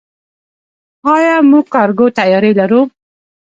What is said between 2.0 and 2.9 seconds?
طیارې لرو؟